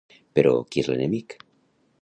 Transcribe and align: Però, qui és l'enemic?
Però, 0.39 0.53
qui 0.75 0.83
és 0.85 0.89
l'enemic? 0.93 1.37